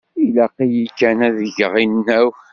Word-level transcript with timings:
Ilaq-iyi 0.23 0.85
kan 0.99 1.19
ad 1.27 1.33
d-geɣ 1.37 1.73
inaw? 1.83 2.29